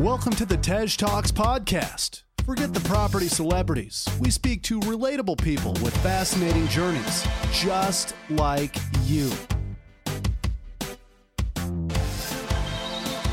Welcome 0.00 0.32
to 0.32 0.44
the 0.44 0.56
Tej 0.56 0.96
Talks 0.96 1.30
podcast. 1.30 2.24
Forget 2.44 2.74
the 2.74 2.80
property 2.80 3.28
celebrities. 3.28 4.08
We 4.18 4.28
speak 4.28 4.60
to 4.64 4.80
relatable 4.80 5.40
people 5.40 5.74
with 5.74 5.96
fascinating 5.98 6.66
journeys, 6.66 7.24
just 7.52 8.16
like 8.28 8.74
you. 9.04 9.30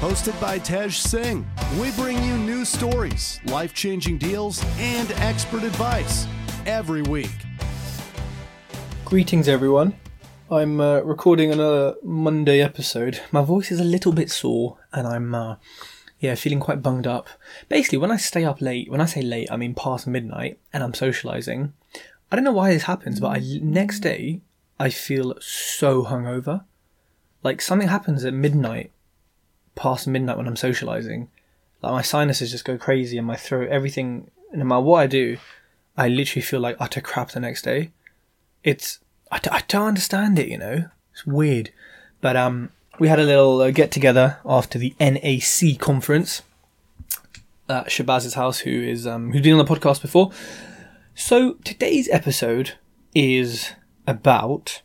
Hosted 0.01 0.39
by 0.39 0.59
Tej 0.59 0.89
Singh, 0.91 1.47
we 1.79 1.89
bring 1.93 2.23
you 2.23 2.37
new 2.37 2.63
stories, 2.63 3.39
life 3.45 3.73
changing 3.73 4.19
deals, 4.19 4.63
and 4.77 5.11
expert 5.13 5.63
advice 5.63 6.27
every 6.67 7.01
week. 7.01 7.31
Greetings, 9.03 9.47
everyone. 9.47 9.95
I'm 10.51 10.79
uh, 10.79 10.99
recording 10.99 11.51
another 11.51 11.95
Monday 12.03 12.61
episode. 12.61 13.19
My 13.31 13.41
voice 13.41 13.71
is 13.71 13.79
a 13.79 13.83
little 13.83 14.13
bit 14.13 14.29
sore, 14.29 14.77
and 14.93 15.07
I'm 15.07 15.33
uh, 15.33 15.55
yeah 16.21 16.35
feeling 16.35 16.61
quite 16.61 16.81
bunged 16.81 17.07
up. 17.07 17.27
Basically, 17.67 17.97
when 17.97 18.11
I 18.11 18.17
stay 18.17 18.45
up 18.45 18.61
late, 18.61 18.89
when 18.89 19.01
I 19.01 19.05
say 19.05 19.21
late, 19.21 19.51
I 19.51 19.57
mean 19.57 19.73
past 19.75 20.07
midnight, 20.07 20.59
and 20.71 20.81
I'm 20.83 20.93
socializing. 20.93 21.73
I 22.31 22.37
don't 22.37 22.45
know 22.45 22.53
why 22.53 22.71
this 22.71 22.83
happens, 22.83 23.19
but 23.19 23.35
I 23.35 23.59
next 23.61 23.99
day 23.99 24.41
I 24.79 24.89
feel 24.89 25.35
so 25.41 26.03
hungover. 26.03 26.63
Like 27.43 27.61
something 27.61 27.89
happens 27.89 28.23
at 28.23 28.33
midnight, 28.33 28.91
past 29.75 30.07
midnight 30.07 30.37
when 30.37 30.47
I'm 30.47 30.55
socializing. 30.55 31.27
Like 31.81 31.91
my 31.91 32.01
sinuses 32.03 32.51
just 32.51 32.65
go 32.65 32.77
crazy, 32.77 33.17
and 33.17 33.27
my 33.27 33.35
throat, 33.35 33.69
everything. 33.69 34.31
No 34.53 34.63
matter 34.63 34.81
what 34.81 34.99
I 34.99 35.07
do, 35.07 35.37
I 35.97 36.07
literally 36.07 36.43
feel 36.43 36.59
like 36.59 36.77
utter 36.79 37.01
crap 37.01 37.31
the 37.31 37.39
next 37.39 37.63
day. 37.63 37.91
It's 38.63 38.99
I 39.31 39.39
d- 39.39 39.49
I 39.51 39.63
don't 39.67 39.87
understand 39.87 40.37
it, 40.37 40.49
you 40.49 40.57
know. 40.57 40.85
It's 41.13 41.25
weird. 41.25 41.71
But 42.21 42.37
um, 42.37 42.69
we 43.01 43.07
had 43.07 43.19
a 43.19 43.23
little 43.23 43.59
uh, 43.61 43.71
get 43.71 43.89
together 43.89 44.37
after 44.45 44.77
the 44.77 44.93
NAC 44.99 45.79
conference 45.79 46.43
at 47.67 47.87
Shabaz's 47.87 48.35
house, 48.35 48.59
who 48.59 48.69
is 48.69 49.07
um, 49.07 49.31
who's 49.31 49.41
been 49.41 49.57
on 49.57 49.65
the 49.65 49.75
podcast 49.75 50.03
before. 50.03 50.29
So 51.15 51.53
today's 51.63 52.07
episode 52.09 52.73
is 53.15 53.71
about 54.05 54.83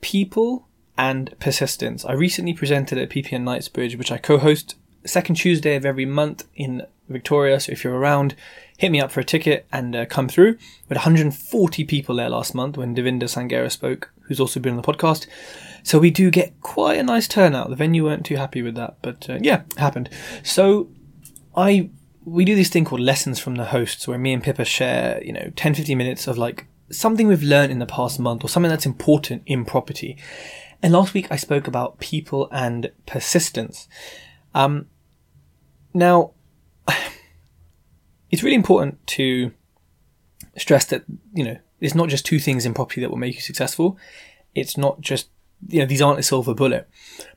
people 0.00 0.68
and 0.96 1.38
persistence. 1.38 2.06
I 2.06 2.14
recently 2.14 2.54
presented 2.54 2.96
at 2.96 3.10
PPN 3.10 3.42
Knightsbridge, 3.42 3.98
which 3.98 4.10
I 4.10 4.16
co-host 4.16 4.76
second 5.04 5.34
Tuesday 5.34 5.76
of 5.76 5.84
every 5.84 6.06
month 6.06 6.48
in 6.54 6.86
Victoria. 7.10 7.60
So 7.60 7.72
if 7.72 7.84
you're 7.84 7.92
around, 7.92 8.34
hit 8.78 8.90
me 8.90 9.02
up 9.02 9.12
for 9.12 9.20
a 9.20 9.24
ticket 9.24 9.66
and 9.70 9.94
uh, 9.94 10.06
come 10.06 10.28
through. 10.28 10.52
We 10.52 10.88
had 10.88 10.96
140 10.96 11.84
people 11.84 12.16
there 12.16 12.30
last 12.30 12.54
month 12.54 12.78
when 12.78 12.96
Devinder 12.96 13.24
Sangera 13.24 13.70
spoke, 13.70 14.10
who's 14.22 14.40
also 14.40 14.60
been 14.60 14.78
on 14.78 14.80
the 14.80 14.82
podcast. 14.82 15.26
So 15.82 15.98
we 15.98 16.10
do 16.10 16.30
get 16.30 16.60
quite 16.60 16.98
a 16.98 17.02
nice 17.02 17.26
turnout. 17.26 17.70
The 17.70 17.76
venue 17.76 18.04
weren't 18.04 18.24
too 18.24 18.36
happy 18.36 18.62
with 18.62 18.74
that, 18.76 18.96
but 19.02 19.28
uh, 19.28 19.38
yeah, 19.40 19.62
it 19.70 19.78
happened. 19.78 20.08
So 20.42 20.88
I 21.56 21.90
we 22.24 22.44
do 22.44 22.54
this 22.54 22.68
thing 22.68 22.84
called 22.84 23.00
lessons 23.00 23.40
from 23.40 23.56
the 23.56 23.66
hosts 23.66 24.06
where 24.06 24.18
me 24.18 24.32
and 24.32 24.42
Pippa 24.42 24.64
share, 24.64 25.22
you 25.24 25.32
know, 25.32 25.50
10 25.56 25.74
15 25.74 25.98
minutes 25.98 26.26
of 26.26 26.38
like 26.38 26.66
something 26.90 27.26
we've 27.26 27.42
learned 27.42 27.72
in 27.72 27.78
the 27.78 27.86
past 27.86 28.20
month 28.20 28.44
or 28.44 28.48
something 28.48 28.70
that's 28.70 28.86
important 28.86 29.42
in 29.46 29.64
property. 29.64 30.16
And 30.82 30.92
last 30.92 31.14
week 31.14 31.28
I 31.30 31.36
spoke 31.36 31.66
about 31.66 31.98
people 31.98 32.48
and 32.52 32.92
persistence. 33.06 33.88
Um, 34.54 34.86
now, 35.94 36.32
it's 38.30 38.42
really 38.42 38.56
important 38.56 39.04
to 39.08 39.52
stress 40.56 40.84
that, 40.86 41.04
you 41.34 41.44
know, 41.44 41.58
it's 41.80 41.94
not 41.94 42.08
just 42.08 42.26
two 42.26 42.38
things 42.38 42.64
in 42.64 42.74
property 42.74 43.00
that 43.00 43.10
will 43.10 43.16
make 43.16 43.34
you 43.34 43.40
successful. 43.40 43.98
It's 44.54 44.76
not 44.76 45.00
just, 45.00 45.28
you 45.68 45.80
know, 45.80 45.86
these 45.86 46.02
aren't 46.02 46.18
a 46.18 46.22
silver 46.22 46.54
bullet. 46.54 46.88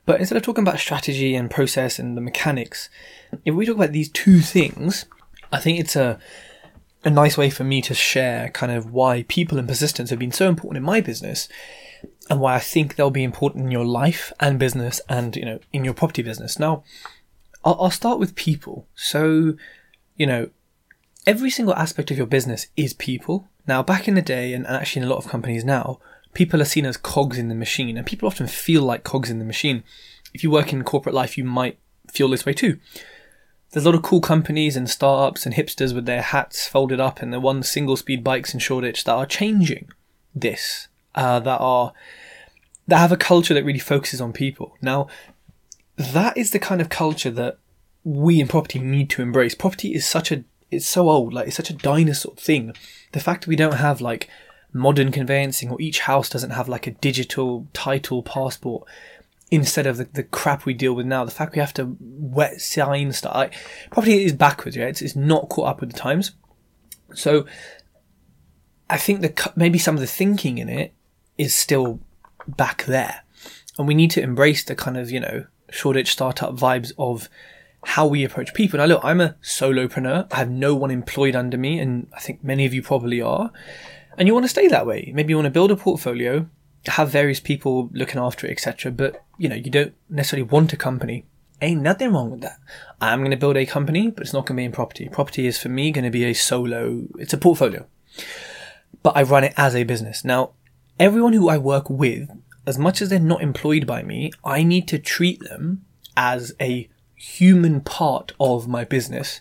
But 0.04 0.20
instead 0.20 0.36
of 0.36 0.42
talking 0.42 0.62
about 0.62 0.78
strategy 0.78 1.34
and 1.34 1.50
process 1.50 1.98
and 1.98 2.16
the 2.16 2.20
mechanics, 2.20 2.88
if 3.44 3.54
we 3.54 3.66
talk 3.66 3.76
about 3.76 3.92
these 3.92 4.08
two 4.08 4.40
things, 4.40 5.06
I 5.52 5.58
think 5.58 5.78
it's 5.78 5.96
a, 5.96 6.18
a 7.04 7.10
nice 7.10 7.38
way 7.38 7.50
for 7.50 7.64
me 7.64 7.82
to 7.82 7.94
share 7.94 8.48
kind 8.50 8.72
of 8.72 8.92
why 8.92 9.24
people 9.28 9.58
and 9.58 9.68
persistence 9.68 10.10
have 10.10 10.18
been 10.18 10.32
so 10.32 10.48
important 10.48 10.78
in 10.78 10.82
my 10.82 11.00
business 11.00 11.48
and 12.28 12.40
why 12.40 12.56
I 12.56 12.60
think 12.60 12.96
they'll 12.96 13.10
be 13.10 13.24
important 13.24 13.64
in 13.64 13.70
your 13.70 13.84
life 13.84 14.32
and 14.40 14.58
business 14.58 15.00
and, 15.08 15.36
you 15.36 15.44
know, 15.44 15.60
in 15.72 15.84
your 15.84 15.94
property 15.94 16.22
business. 16.22 16.58
Now, 16.58 16.84
I'll, 17.64 17.76
I'll 17.80 17.90
start 17.90 18.18
with 18.18 18.34
people. 18.34 18.88
So, 18.94 19.54
you 20.16 20.26
know, 20.26 20.50
every 21.26 21.50
single 21.50 21.74
aspect 21.74 22.10
of 22.10 22.16
your 22.16 22.26
business 22.26 22.66
is 22.76 22.92
people. 22.94 23.48
Now, 23.66 23.82
back 23.82 24.06
in 24.08 24.14
the 24.14 24.22
day, 24.22 24.52
and 24.52 24.66
actually 24.66 25.02
in 25.02 25.08
a 25.08 25.10
lot 25.10 25.24
of 25.24 25.30
companies 25.30 25.64
now, 25.64 25.98
people 26.36 26.60
are 26.60 26.66
seen 26.66 26.84
as 26.84 26.98
cogs 26.98 27.38
in 27.38 27.48
the 27.48 27.54
machine, 27.54 27.96
and 27.96 28.06
people 28.06 28.26
often 28.26 28.46
feel 28.46 28.82
like 28.82 29.02
cogs 29.02 29.30
in 29.30 29.38
the 29.38 29.44
machine. 29.44 29.82
If 30.34 30.44
you 30.44 30.50
work 30.50 30.70
in 30.70 30.84
corporate 30.84 31.14
life, 31.14 31.38
you 31.38 31.44
might 31.44 31.78
feel 32.12 32.28
this 32.28 32.44
way 32.44 32.52
too. 32.52 32.78
There's 33.70 33.86
a 33.86 33.88
lot 33.88 33.96
of 33.96 34.02
cool 34.02 34.20
companies 34.20 34.76
and 34.76 34.88
startups 34.88 35.46
and 35.46 35.54
hipsters 35.54 35.94
with 35.94 36.04
their 36.04 36.20
hats 36.20 36.68
folded 36.68 37.00
up 37.00 37.22
and 37.22 37.32
their 37.32 37.40
one 37.40 37.62
single 37.62 37.96
speed 37.96 38.22
bikes 38.22 38.52
in 38.52 38.60
Shoreditch 38.60 39.04
that 39.04 39.14
are 39.14 39.24
changing 39.24 39.88
this, 40.34 40.88
uh, 41.14 41.40
that 41.40 41.58
are 41.58 41.94
that 42.86 42.98
have 42.98 43.12
a 43.12 43.16
culture 43.16 43.54
that 43.54 43.64
really 43.64 43.78
focuses 43.78 44.20
on 44.20 44.34
people. 44.34 44.76
Now, 44.82 45.08
that 45.96 46.36
is 46.36 46.50
the 46.50 46.58
kind 46.58 46.82
of 46.82 46.90
culture 46.90 47.30
that 47.30 47.58
we 48.04 48.40
in 48.40 48.46
property 48.46 48.78
need 48.78 49.08
to 49.10 49.22
embrace. 49.22 49.54
Property 49.54 49.94
is 49.94 50.06
such 50.06 50.30
a 50.30 50.44
it's 50.70 50.86
so 50.86 51.08
old, 51.08 51.32
like 51.32 51.46
it's 51.46 51.56
such 51.56 51.70
a 51.70 51.74
dinosaur 51.74 52.34
thing. 52.36 52.74
The 53.12 53.20
fact 53.20 53.42
that 53.42 53.48
we 53.48 53.56
don't 53.56 53.76
have 53.76 54.02
like 54.02 54.28
modern 54.76 55.10
conveyancing 55.10 55.70
or 55.70 55.80
each 55.80 56.00
house 56.00 56.28
doesn't 56.28 56.50
have 56.50 56.68
like 56.68 56.86
a 56.86 56.92
digital 56.92 57.66
title 57.72 58.22
passport 58.22 58.86
instead 59.50 59.86
of 59.86 59.96
the, 59.96 60.04
the 60.04 60.22
crap 60.22 60.66
we 60.66 60.74
deal 60.74 60.92
with 60.92 61.06
now. 61.06 61.24
The 61.24 61.30
fact 61.30 61.54
we 61.54 61.60
have 61.60 61.74
to 61.74 61.96
wet 62.00 62.60
sign 62.60 63.12
stuff. 63.12 63.34
Like, 63.34 63.54
property 63.90 64.24
is 64.24 64.32
backwards, 64.32 64.76
yeah. 64.76 64.86
It's, 64.86 65.02
it's 65.02 65.16
not 65.16 65.48
caught 65.48 65.68
up 65.68 65.80
with 65.80 65.92
the 65.92 65.98
times. 65.98 66.32
So 67.14 67.46
I 68.90 68.96
think 68.98 69.20
that 69.22 69.56
maybe 69.56 69.78
some 69.78 69.94
of 69.94 70.00
the 70.00 70.06
thinking 70.06 70.58
in 70.58 70.68
it 70.68 70.92
is 71.38 71.56
still 71.56 72.00
back 72.46 72.84
there. 72.84 73.22
And 73.78 73.86
we 73.86 73.94
need 73.94 74.10
to 74.12 74.22
embrace 74.22 74.64
the 74.64 74.74
kind 74.74 74.96
of, 74.96 75.10
you 75.10 75.20
know, 75.20 75.46
Shoreditch 75.70 76.12
startup 76.12 76.54
vibes 76.54 76.92
of 76.98 77.28
how 77.84 78.06
we 78.06 78.24
approach 78.24 78.54
people. 78.54 78.78
Now, 78.78 78.86
look, 78.86 79.04
I'm 79.04 79.20
a 79.20 79.36
solopreneur. 79.42 80.32
I 80.32 80.36
have 80.36 80.50
no 80.50 80.74
one 80.74 80.90
employed 80.90 81.36
under 81.36 81.58
me, 81.58 81.78
and 81.78 82.08
I 82.14 82.20
think 82.20 82.42
many 82.42 82.66
of 82.66 82.74
you 82.74 82.82
probably 82.82 83.20
are. 83.20 83.52
And 84.16 84.26
you 84.26 84.34
want 84.34 84.44
to 84.44 84.50
stay 84.50 84.68
that 84.68 84.86
way. 84.86 85.12
Maybe 85.14 85.30
you 85.30 85.36
want 85.36 85.46
to 85.46 85.50
build 85.50 85.70
a 85.70 85.76
portfolio, 85.76 86.48
have 86.86 87.10
various 87.10 87.40
people 87.40 87.90
looking 87.92 88.20
after 88.20 88.46
it, 88.46 88.50
etc. 88.50 88.92
But 88.92 89.22
you 89.38 89.48
know, 89.48 89.56
you 89.56 89.70
don't 89.70 89.94
necessarily 90.08 90.48
want 90.48 90.72
a 90.72 90.76
company. 90.76 91.24
Ain't 91.60 91.80
nothing 91.80 92.12
wrong 92.12 92.30
with 92.30 92.42
that. 92.42 92.58
I'm 93.00 93.20
going 93.20 93.30
to 93.30 93.36
build 93.36 93.56
a 93.56 93.64
company, 93.64 94.10
but 94.10 94.22
it's 94.22 94.32
not 94.32 94.46
going 94.46 94.56
to 94.56 94.60
be 94.60 94.64
in 94.64 94.72
property. 94.72 95.08
Property 95.08 95.46
is 95.46 95.58
for 95.58 95.68
me 95.68 95.90
going 95.90 96.04
to 96.04 96.10
be 96.10 96.24
a 96.24 96.34
solo. 96.34 97.06
It's 97.18 97.32
a 97.32 97.38
portfolio, 97.38 97.86
but 99.02 99.16
I 99.16 99.22
run 99.22 99.44
it 99.44 99.54
as 99.56 99.74
a 99.74 99.84
business. 99.84 100.24
Now, 100.24 100.50
everyone 100.98 101.32
who 101.32 101.48
I 101.48 101.56
work 101.56 101.88
with, 101.88 102.28
as 102.66 102.78
much 102.78 103.00
as 103.00 103.08
they're 103.08 103.18
not 103.18 103.42
employed 103.42 103.86
by 103.86 104.02
me, 104.02 104.32
I 104.44 104.62
need 104.62 104.86
to 104.88 104.98
treat 104.98 105.40
them 105.40 105.84
as 106.16 106.54
a 106.60 106.88
human 107.14 107.80
part 107.80 108.32
of 108.38 108.68
my 108.68 108.84
business 108.84 109.40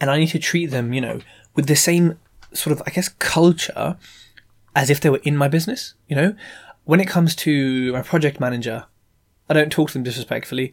and 0.00 0.10
I 0.10 0.18
need 0.18 0.28
to 0.28 0.38
treat 0.38 0.66
them, 0.66 0.92
you 0.92 1.00
know, 1.00 1.20
with 1.54 1.66
the 1.66 1.76
same 1.76 2.18
sort 2.56 2.72
of, 2.72 2.82
I 2.86 2.90
guess, 2.90 3.08
culture 3.08 3.96
as 4.74 4.90
if 4.90 5.00
they 5.00 5.10
were 5.10 5.20
in 5.22 5.36
my 5.36 5.48
business, 5.48 5.94
you 6.08 6.16
know? 6.16 6.34
When 6.84 7.00
it 7.00 7.08
comes 7.08 7.34
to 7.36 7.92
my 7.92 8.02
project 8.02 8.38
manager, 8.38 8.86
I 9.48 9.54
don't 9.54 9.72
talk 9.72 9.88
to 9.88 9.94
them 9.94 10.02
disrespectfully. 10.02 10.72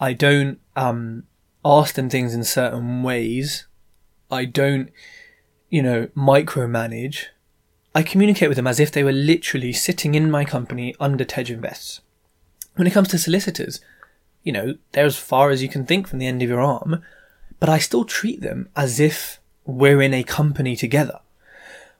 I 0.00 0.12
don't 0.12 0.58
um, 0.76 1.24
ask 1.64 1.94
them 1.94 2.10
things 2.10 2.34
in 2.34 2.44
certain 2.44 3.02
ways. 3.02 3.66
I 4.30 4.44
don't, 4.44 4.90
you 5.70 5.82
know, 5.82 6.08
micromanage. 6.16 7.26
I 7.94 8.02
communicate 8.02 8.48
with 8.48 8.56
them 8.56 8.66
as 8.66 8.80
if 8.80 8.90
they 8.90 9.04
were 9.04 9.12
literally 9.12 9.72
sitting 9.72 10.14
in 10.14 10.30
my 10.30 10.44
company 10.44 10.94
under 10.98 11.24
Tej 11.24 11.50
Invests. 11.50 12.00
When 12.74 12.86
it 12.86 12.92
comes 12.92 13.08
to 13.08 13.18
solicitors, 13.18 13.80
you 14.42 14.52
know, 14.52 14.76
they're 14.92 15.06
as 15.06 15.16
far 15.16 15.50
as 15.50 15.62
you 15.62 15.68
can 15.68 15.86
think 15.86 16.08
from 16.08 16.18
the 16.18 16.26
end 16.26 16.42
of 16.42 16.48
your 16.48 16.60
arm, 16.60 17.02
but 17.60 17.68
I 17.68 17.78
still 17.78 18.04
treat 18.04 18.40
them 18.40 18.68
as 18.74 18.98
if 18.98 19.40
we're 19.64 20.02
in 20.02 20.12
a 20.12 20.24
company 20.24 20.76
together. 20.76 21.20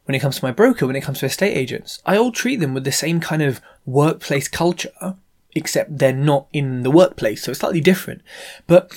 When 0.05 0.15
it 0.15 0.21
comes 0.21 0.37
to 0.39 0.45
my 0.45 0.53
broker, 0.53 0.87
when 0.87 0.97
it 0.97 1.03
comes 1.03 1.21
to 1.21 1.27
estate 1.27 1.57
agents, 1.57 2.01
I 2.05 2.17
all 2.17 2.33
treat 2.33 2.57
them 2.57 2.75
with 2.75 2.85
the 2.85 2.93
same 2.93 3.21
kind 3.21 3.43
of 3.43 3.61
workplace 3.87 4.49
culture, 4.49 5.17
except 5.55 5.99
they're 5.99 6.13
not 6.13 6.47
in 6.53 6.83
the 6.83 6.91
workplace, 6.91 7.43
so 7.43 7.51
it's 7.51 7.61
slightly 7.61 7.81
different. 7.81 8.21
But 8.67 8.93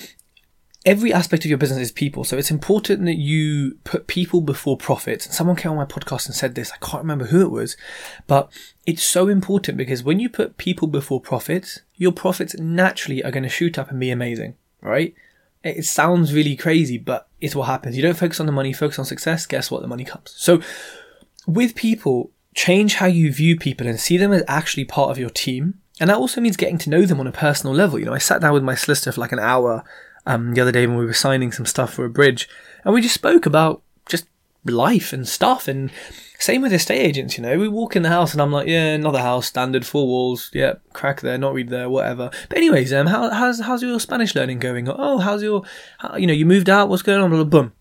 every 0.85 1.13
aspect 1.13 1.43
of 1.43 1.49
your 1.49 1.57
business 1.57 1.79
is 1.79 1.91
people, 1.91 2.23
so 2.23 2.37
it's 2.37 2.51
important 2.51 3.05
that 3.05 3.17
you 3.17 3.77
put 3.83 4.07
people 4.07 4.41
before 4.41 4.77
profits. 4.77 5.33
Someone 5.35 5.55
came 5.55 5.71
on 5.71 5.77
my 5.77 5.85
podcast 5.85 6.25
and 6.25 6.35
said 6.35 6.55
this, 6.55 6.71
I 6.71 6.85
can't 6.85 7.03
remember 7.03 7.25
who 7.25 7.41
it 7.41 7.51
was, 7.51 7.77
but 8.25 8.49
it's 8.85 9.03
so 9.03 9.27
important 9.27 9.77
because 9.77 10.03
when 10.03 10.19
you 10.19 10.29
put 10.29 10.57
people 10.57 10.87
before 10.87 11.21
profits, 11.21 11.81
your 11.95 12.11
profits 12.11 12.57
naturally 12.57 13.23
are 13.23 13.31
going 13.31 13.43
to 13.43 13.49
shoot 13.49 13.77
up 13.77 13.91
and 13.91 13.99
be 13.99 14.11
amazing, 14.11 14.55
right? 14.81 15.13
It 15.67 15.85
sounds 15.85 16.33
really 16.33 16.55
crazy, 16.55 16.97
but 16.97 17.27
it's 17.41 17.55
what 17.55 17.65
happens. 17.65 17.95
You 17.95 18.03
don't 18.03 18.17
focus 18.17 18.39
on 18.39 18.45
the 18.45 18.51
money, 18.51 18.73
focus 18.73 18.99
on 18.99 19.05
success. 19.05 19.45
Guess 19.45 19.69
what? 19.69 19.81
The 19.81 19.87
money 19.87 20.05
comes. 20.05 20.33
So 20.37 20.61
with 21.45 21.75
people, 21.75 22.31
change 22.55 22.95
how 22.95 23.05
you 23.05 23.31
view 23.31 23.57
people 23.57 23.87
and 23.87 23.99
see 23.99 24.17
them 24.17 24.33
as 24.33 24.43
actually 24.47 24.85
part 24.85 25.11
of 25.11 25.17
your 25.17 25.29
team. 25.29 25.79
And 25.99 26.09
that 26.09 26.17
also 26.17 26.41
means 26.41 26.57
getting 26.57 26.77
to 26.79 26.89
know 26.89 27.05
them 27.05 27.19
on 27.19 27.27
a 27.27 27.31
personal 27.31 27.75
level. 27.75 27.99
You 27.99 28.05
know, 28.05 28.13
I 28.13 28.19
sat 28.19 28.41
down 28.41 28.53
with 28.53 28.63
my 28.63 28.75
solicitor 28.75 29.11
for 29.11 29.21
like 29.21 29.31
an 29.31 29.39
hour 29.39 29.83
um, 30.25 30.53
the 30.53 30.61
other 30.61 30.71
day 30.71 30.85
when 30.85 30.97
we 30.97 31.05
were 31.05 31.13
signing 31.13 31.51
some 31.51 31.65
stuff 31.65 31.93
for 31.93 32.05
a 32.05 32.09
bridge, 32.09 32.49
and 32.83 32.93
we 32.93 33.01
just 33.01 33.15
spoke 33.15 33.45
about 33.45 33.81
just 34.07 34.25
life 34.65 35.13
and 35.13 35.27
stuff. 35.27 35.67
And 35.67 35.91
same 36.39 36.61
with 36.61 36.73
estate 36.73 36.99
agents, 36.99 37.37
you 37.37 37.43
know, 37.43 37.57
we 37.57 37.67
walk 37.67 37.95
in 37.95 38.03
the 38.03 38.09
house 38.09 38.33
and 38.33 38.41
I'm 38.41 38.51
like, 38.51 38.67
yeah, 38.67 38.93
another 38.93 39.19
house, 39.19 39.47
standard, 39.47 39.85
four 39.85 40.07
walls, 40.07 40.51
yeah, 40.53 40.75
crack 40.93 41.21
there, 41.21 41.37
not 41.37 41.53
read 41.53 41.69
there, 41.69 41.89
whatever. 41.89 42.29
But 42.49 42.57
anyways, 42.57 42.93
um, 42.93 43.07
how, 43.07 43.29
how's 43.31 43.59
how's 43.59 43.81
your 43.81 43.99
Spanish 43.99 44.35
learning 44.35 44.59
going? 44.59 44.87
Oh, 44.87 45.17
how's 45.17 45.41
your, 45.41 45.63
how, 45.97 46.15
you 46.15 46.27
know, 46.27 46.33
you 46.33 46.45
moved 46.45 46.69
out, 46.69 46.89
what's 46.89 47.01
going 47.01 47.21
on? 47.21 47.29
Blah, 47.29 47.43
blah, 47.43 47.61
boom. 47.61 47.73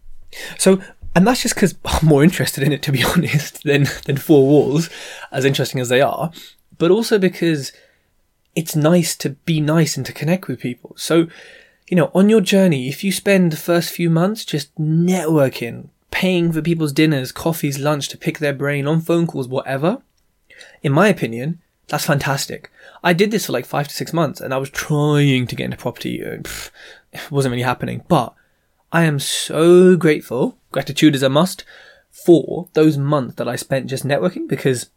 So 0.59 0.81
and 1.17 1.27
that's 1.27 1.43
just 1.43 1.55
because 1.55 1.75
I'm 1.85 2.07
more 2.07 2.23
interested 2.23 2.63
in 2.63 2.73
it, 2.73 2.83
to 2.83 2.93
be 2.93 3.03
honest, 3.17 3.65
than 3.65 3.87
than 4.05 4.19
four 4.19 4.47
walls, 4.47 4.89
as 5.33 5.45
interesting 5.45 5.81
as 5.81 5.89
they 5.89 6.01
are. 6.01 6.31
But 6.79 6.91
also 6.91 7.19
because 7.19 7.73
it's 8.55 8.77
nice 8.77 9.17
to 9.17 9.31
be 9.31 9.61
nice 9.61 9.97
and 9.97 10.07
to 10.07 10.13
connect 10.13 10.47
with 10.47 10.61
people. 10.61 10.95
So, 10.97 11.27
you 11.89 11.97
know, 11.97 12.11
on 12.15 12.29
your 12.29 12.41
journey, 12.41 12.89
if 12.89 13.03
you 13.03 13.13
spend 13.13 13.53
the 13.53 13.57
first 13.57 13.91
few 13.91 14.11
months 14.11 14.45
just 14.45 14.75
networking, 14.77 15.89
paying 16.11 16.53
for 16.53 16.63
people's 16.63 16.93
dinners, 16.93 17.33
coffees, 17.33 17.79
lunch 17.79 18.09
to 18.09 18.19
pick 18.19 18.39
their 18.39 18.53
brain 18.53 18.87
on 18.87 19.01
phone 19.01 19.27
calls, 19.27 19.49
whatever, 19.49 20.03
in 20.83 20.93
my 20.93 21.09
opinion, 21.09 21.61
that's 21.89 22.07
fantastic. 22.07 22.71
I 23.05 23.13
did 23.13 23.31
this 23.31 23.47
for 23.47 23.53
like 23.53 23.67
five 23.67 23.89
to 23.89 23.95
six 23.95 24.13
months 24.13 24.41
and 24.41 24.53
I 24.53 24.59
was 24.59 24.71
trying 24.71 25.47
to 25.47 25.57
get 25.57 25.67
into 25.67 25.77
property. 25.77 26.25
Uh, 26.25 26.39
pff, 26.39 26.71
it 27.13 27.31
wasn't 27.31 27.53
really 27.53 27.63
happening, 27.63 28.05
but 28.09 28.35
I 28.93 29.05
am 29.05 29.19
so 29.19 29.97
grateful, 29.97 30.59
gratitude 30.73 31.15
is 31.15 31.23
a 31.23 31.29
must, 31.29 31.65
for 32.11 32.69
those 32.73 32.97
months 32.97 33.35
that 33.37 33.49
I 33.49 33.57
spent 33.57 33.91
just 33.91 34.07
networking 34.07 34.49
because 34.49 34.91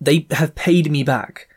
they 0.00 0.26
have 0.30 0.54
paid 0.54 0.90
me 0.90 1.02
back 1.02 1.48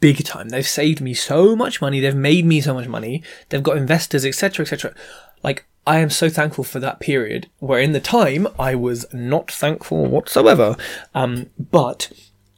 big 0.00 0.24
time. 0.24 0.48
They've 0.48 0.66
saved 0.66 1.00
me 1.00 1.14
so 1.14 1.56
much 1.56 1.80
money. 1.80 2.00
They've 2.00 2.14
made 2.14 2.44
me 2.44 2.60
so 2.60 2.74
much 2.74 2.88
money. 2.88 3.22
They've 3.48 3.62
got 3.62 3.76
investors, 3.76 4.24
etc., 4.24 4.64
etc. 4.64 4.94
Like 5.42 5.66
I 5.86 5.98
am 6.00 6.10
so 6.10 6.28
thankful 6.28 6.64
for 6.64 6.80
that 6.80 6.98
period 6.98 7.48
where 7.58 7.80
in 7.80 7.92
the 7.92 8.00
time 8.00 8.48
I 8.58 8.74
was 8.74 9.06
not 9.12 9.50
thankful 9.50 10.06
whatsoever. 10.06 10.76
Um, 11.14 11.50
but 11.58 12.10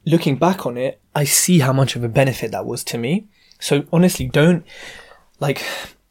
looking 0.06 0.36
back 0.36 0.64
on 0.64 0.78
it, 0.78 1.00
I 1.14 1.24
see 1.24 1.58
how 1.58 1.72
much 1.72 1.94
of 1.94 2.02
a 2.02 2.08
benefit 2.08 2.52
that 2.52 2.64
was 2.64 2.82
to 2.84 2.98
me. 2.98 3.28
So 3.60 3.84
honestly, 3.92 4.28
don't 4.28 4.64
like 5.40 5.62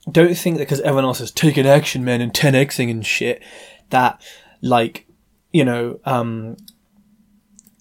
don't 0.10 0.36
think 0.36 0.58
that 0.58 0.66
because 0.66 0.82
everyone 0.82 1.06
else 1.06 1.20
is 1.20 1.32
taking 1.32 1.66
action, 1.66 2.06
man, 2.06 2.22
and 2.22 2.34
10xing 2.34 2.92
and 2.92 3.06
shit, 3.06 3.42
that 3.90 4.22
like 4.62 5.08
you 5.52 5.66
know, 5.66 6.00
um, 6.06 6.58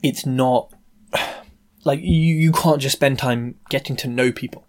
it's 0.03 0.25
not 0.25 0.73
like 1.85 2.01
you 2.01 2.35
you 2.35 2.53
can't 2.53 2.81
just 2.81 2.97
spend 2.97 3.19
time 3.19 3.57
getting 3.69 3.97
to 3.97 4.09
know 4.09 4.33
people 4.33 4.67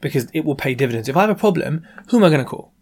because 0.00 0.28
it 0.32 0.44
will 0.44 0.54
pay 0.54 0.74
dividends. 0.74 1.08
If 1.08 1.16
I 1.16 1.22
have 1.22 1.30
a 1.30 1.34
problem, 1.34 1.86
who 2.08 2.18
am 2.18 2.24
I 2.24 2.28
going 2.28 2.44
to 2.44 2.48
call? 2.48 2.73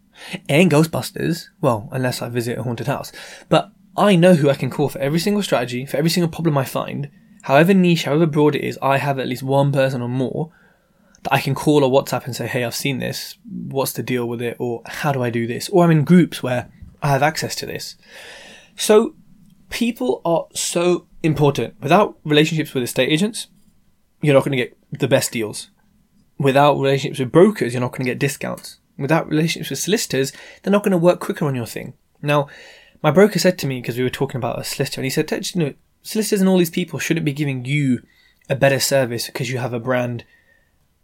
Ain't 0.49 0.71
Ghostbusters. 0.71 1.49
Well, 1.61 1.89
unless 1.91 2.21
I 2.21 2.29
visit 2.29 2.57
a 2.57 2.63
haunted 2.63 2.87
house, 2.87 3.11
but 3.49 3.71
I 3.95 4.15
know 4.15 4.35
who 4.35 4.49
I 4.49 4.55
can 4.55 4.69
call 4.69 4.89
for 4.89 4.99
every 4.99 5.19
single 5.19 5.43
strategy, 5.43 5.85
for 5.85 5.97
every 5.97 6.09
single 6.09 6.31
problem 6.31 6.57
I 6.57 6.65
find. 6.65 7.09
However 7.43 7.73
niche, 7.73 8.05
however 8.05 8.25
broad 8.25 8.55
it 8.55 8.63
is, 8.63 8.79
I 8.81 8.97
have 8.97 9.19
at 9.19 9.27
least 9.27 9.43
one 9.43 9.71
person 9.71 10.01
or 10.01 10.09
more 10.09 10.51
that 11.23 11.33
I 11.33 11.39
can 11.39 11.55
call 11.55 11.83
or 11.83 11.91
WhatsApp 11.91 12.25
and 12.25 12.35
say, 12.35 12.47
hey, 12.47 12.63
I've 12.63 12.75
seen 12.75 12.99
this. 12.99 13.37
What's 13.45 13.93
the 13.93 14.03
deal 14.03 14.27
with 14.27 14.41
it? 14.41 14.57
Or 14.59 14.81
how 14.85 15.11
do 15.11 15.21
I 15.21 15.29
do 15.29 15.47
this? 15.47 15.69
Or 15.69 15.83
I'm 15.83 15.91
in 15.91 16.03
groups 16.03 16.41
where 16.41 16.71
I 17.01 17.09
have 17.09 17.23
access 17.23 17.55
to 17.55 17.65
this. 17.65 17.95
So 18.75 19.15
people 19.69 20.21
are 20.25 20.47
so 20.53 21.07
important. 21.21 21.75
Without 21.81 22.17
relationships 22.23 22.73
with 22.73 22.83
estate 22.83 23.09
agents, 23.09 23.47
you're 24.21 24.33
not 24.33 24.43
going 24.43 24.57
to 24.57 24.63
get 24.63 24.77
the 24.91 25.07
best 25.07 25.31
deals. 25.31 25.69
Without 26.37 26.75
relationships 26.79 27.19
with 27.19 27.31
brokers, 27.31 27.73
you're 27.73 27.81
not 27.81 27.91
going 27.91 28.05
to 28.05 28.11
get 28.11 28.19
discounts. 28.19 28.79
Without 28.97 29.27
relationships 29.27 29.69
with 29.69 29.79
solicitors, 29.79 30.31
they're 30.61 30.71
not 30.71 30.83
going 30.83 30.91
to 30.91 30.97
work 30.97 31.19
quicker 31.19 31.45
on 31.45 31.55
your 31.55 31.65
thing. 31.65 31.93
Now, 32.21 32.47
my 33.01 33.11
broker 33.11 33.39
said 33.39 33.57
to 33.59 33.67
me, 33.67 33.81
because 33.81 33.97
we 33.97 34.03
were 34.03 34.09
talking 34.09 34.37
about 34.37 34.59
a 34.59 34.63
solicitor, 34.63 35.01
and 35.01 35.05
he 35.05 35.09
said, 35.09 35.31
you 35.55 35.63
know, 35.63 35.73
solicitors 36.03 36.41
and 36.41 36.49
all 36.49 36.57
these 36.57 36.69
people 36.69 36.99
shouldn't 36.99 37.25
be 37.25 37.33
giving 37.33 37.65
you 37.65 38.03
a 38.49 38.55
better 38.55 38.79
service 38.79 39.27
because 39.27 39.49
you 39.49 39.57
have 39.57 39.73
a 39.73 39.79
brand 39.79 40.25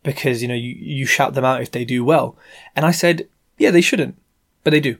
because 0.03 0.41
you 0.41 0.47
know 0.47 0.53
you, 0.53 0.75
you 0.77 1.05
shout 1.05 1.33
them 1.33 1.45
out 1.45 1.61
if 1.61 1.71
they 1.71 1.85
do 1.85 2.03
well 2.03 2.37
and 2.75 2.85
i 2.85 2.91
said 2.91 3.27
yeah 3.57 3.71
they 3.71 3.81
shouldn't 3.81 4.17
but 4.63 4.71
they 4.71 4.79
do 4.79 4.97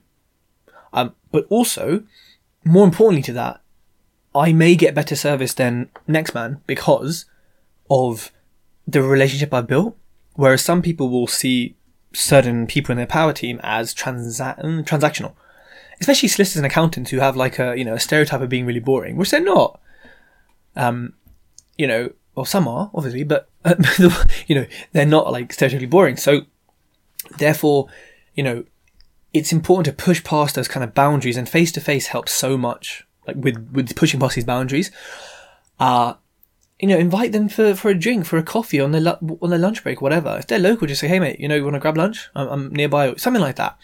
um, 0.92 1.14
but 1.32 1.46
also 1.50 2.04
more 2.64 2.86
importantly 2.86 3.22
to 3.22 3.34
that 3.34 3.62
i 4.34 4.52
may 4.52 4.76
get 4.76 4.96
better 4.96 5.16
service 5.16 5.54
than 5.54 5.90
next 6.08 6.34
man 6.34 6.62
because 6.66 7.26
of 7.90 8.32
the 8.88 9.02
relationship 9.02 9.54
i 9.54 9.62
built 9.62 9.98
whereas 10.34 10.64
some 10.64 10.82
people 10.82 11.10
will 11.10 11.28
see 11.28 11.76
certain 12.14 12.68
people 12.68 12.92
in 12.92 12.98
their 12.98 13.08
power 13.08 13.34
team 13.34 13.60
as 13.64 13.94
transa- 13.94 14.60
mm, 14.64 14.84
transactional 14.84 15.34
especially 16.00 16.30
solicitors 16.30 16.58
and 16.58 16.66
accountants 16.66 17.12
who 17.12 17.20
have 17.20 17.36
like 17.36 17.60
a 17.60 17.78
you 17.78 17.86
know 17.86 17.94
a 17.94 18.00
stereotype 18.00 18.42
of 18.42 18.50
being 18.50 18.66
really 18.66 18.80
boring 18.80 19.16
which 19.16 19.32
they're 19.32 19.42
not 19.42 19.80
um 20.76 21.14
you 21.78 21.86
know 21.86 22.10
well, 22.40 22.46
some 22.46 22.70
are 22.70 22.90
obviously, 22.94 23.26
but 23.26 23.50
uh, 23.66 23.76
you 24.48 24.56
know 24.56 24.66
they're 24.94 25.06
not 25.06 25.30
like 25.30 25.50
stereotypically 25.50 25.90
boring. 25.90 26.16
So 26.16 26.44
therefore, 27.38 27.90
you 28.34 28.44
know, 28.44 28.64
it's 29.34 29.52
important 29.52 29.86
to 29.88 30.04
push 30.04 30.24
past 30.24 30.56
those 30.56 30.70
kind 30.70 30.82
of 30.82 30.94
boundaries, 30.94 31.36
and 31.36 31.50
face 31.50 31.70
to 31.74 31.82
face 31.82 32.08
helps 32.08 32.32
so 32.32 32.58
much. 32.58 33.06
Like 33.28 33.36
with 33.36 33.70
with 33.74 33.94
pushing 33.94 34.22
past 34.22 34.36
these 34.36 34.46
boundaries, 34.46 34.90
uh 35.82 36.14
you 36.80 36.88
know, 36.88 36.98
invite 36.98 37.34
them 37.34 37.50
for, 37.50 37.76
for 37.76 37.90
a 37.90 37.98
drink, 37.98 38.26
for 38.26 38.38
a 38.38 38.44
coffee 38.44 38.80
on 38.80 38.92
their 38.92 39.18
on 39.22 39.50
their 39.50 39.60
lunch 39.60 39.84
break, 39.84 40.02
whatever. 40.02 40.38
If 40.40 40.48
they're 40.48 40.60
local, 40.60 40.88
just 40.88 41.02
say, 41.02 41.08
"Hey, 41.08 41.20
mate, 41.20 41.40
you 41.40 41.48
know, 41.48 41.56
you 41.56 41.64
want 41.64 41.76
to 41.76 41.80
grab 41.80 41.98
lunch? 41.98 42.30
I'm, 42.36 42.48
I'm 42.48 42.70
nearby," 42.74 43.14
something 43.16 43.42
like 43.42 43.58
that. 43.58 43.78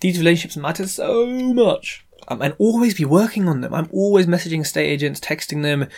These 0.00 0.18
relationships 0.18 0.56
matter 0.56 0.86
so 0.86 1.26
much, 1.26 2.06
um, 2.28 2.40
and 2.40 2.54
always 2.58 2.94
be 2.94 3.04
working 3.04 3.48
on 3.48 3.60
them. 3.62 3.74
I'm 3.74 3.88
always 3.92 4.26
messaging 4.26 4.60
estate 4.60 4.86
agents, 4.86 5.18
texting 5.18 5.62
them, 5.62 5.88